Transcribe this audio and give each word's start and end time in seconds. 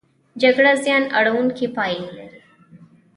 جګړه 0.41 0.71
زیان 0.83 1.03
اړوونکې 1.17 1.67
پایلې 1.75 2.09
لري. 2.17 2.39